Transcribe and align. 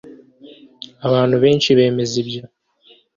Abantu 1.07 1.35
benshi 1.43 1.69
bemeza 1.77 2.15
ibyo 2.23 2.43